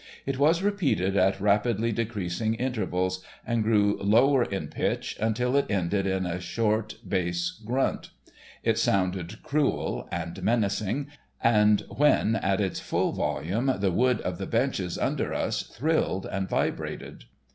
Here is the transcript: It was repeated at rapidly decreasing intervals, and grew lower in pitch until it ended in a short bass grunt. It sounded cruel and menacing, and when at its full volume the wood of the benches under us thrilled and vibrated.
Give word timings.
It 0.25 0.39
was 0.39 0.63
repeated 0.63 1.15
at 1.15 1.39
rapidly 1.39 1.91
decreasing 1.91 2.55
intervals, 2.55 3.23
and 3.45 3.61
grew 3.61 3.99
lower 4.01 4.41
in 4.43 4.67
pitch 4.69 5.15
until 5.19 5.55
it 5.55 5.67
ended 5.69 6.07
in 6.07 6.25
a 6.25 6.39
short 6.39 6.95
bass 7.07 7.51
grunt. 7.63 8.09
It 8.63 8.79
sounded 8.79 9.43
cruel 9.43 10.09
and 10.11 10.41
menacing, 10.41 11.05
and 11.39 11.81
when 11.81 12.35
at 12.35 12.59
its 12.59 12.79
full 12.79 13.11
volume 13.11 13.71
the 13.77 13.91
wood 13.91 14.21
of 14.21 14.39
the 14.39 14.47
benches 14.47 14.97
under 14.97 15.35
us 15.35 15.61
thrilled 15.61 16.25
and 16.25 16.49
vibrated. 16.49 17.25